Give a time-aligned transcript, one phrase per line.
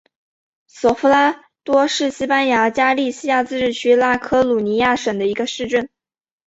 [0.65, 5.89] 索夫拉多是西班牙加利西亚自治区拉科鲁尼亚省的一个市镇。